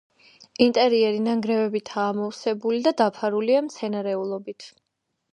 ინტერიერი 0.65 1.19
ნანგრევებითაა 1.25 2.05
ამოვსებული 2.13 2.79
და 2.87 2.93
დაფარულია 3.01 3.61
მცენარეულობით. 3.67 4.67